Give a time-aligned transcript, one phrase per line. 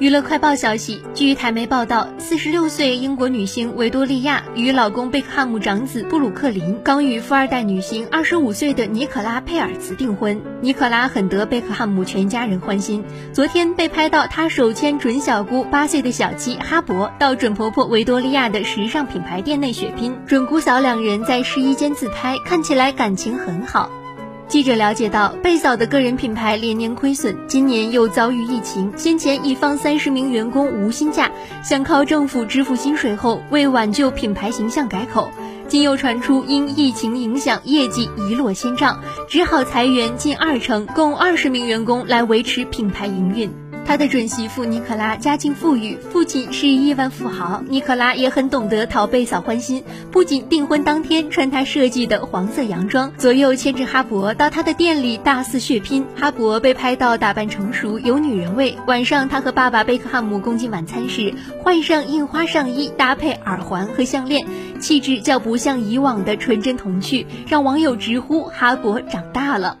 [0.00, 10.40] 娱乐快报消息，据台媒报道，四十六岁英国女星维多利亚与老公贝克汉姆长子布鲁克林刚与富二代女星二十五岁的尼可拉佩尔茨订婚。
[10.62, 23.90] 尼可拉很得贝克汉姆全家人欢心，昨天被拍到他手牵准小姑八岁的小妻哈勃到准婆婆维多利亚的时尚品牌店内血拼，准姑嫂两人在试衣间自拍，看起来感情很好。
[24.50, 31.30] 记者了解到，贝嫂的个人品牌连年亏损，今年又遭遇疫情，先前已放三十名员工无薪假，
[31.62, 35.30] 想靠政府支付薪水后，为挽救品牌形象改口，
[35.68, 43.69] 今又传出因疫情影响业绩一落千丈，只好裁员近二成，共二十名员工来维持品牌营运。
[43.90, 47.60] 他的准媳妇尼可拉家境富裕，父亲是亿万富豪。
[47.68, 49.82] 尼可拉也很懂得讨贝嫂欢心，
[50.12, 56.06] 不仅订婚当天穿他设计的黄色洋装，左右牵着哈勃到他的店里大肆血拼。
[56.14, 58.78] 哈勃被拍到打扮成熟，有女人味。
[58.86, 64.46] 晚上，他和爸爸贝克汉姆共进晚餐时，换上印花上衣，搭配耳环和项链，
[64.78, 69.78] 气质较不像以往的纯真童趣，让网友直呼哈勃长大了。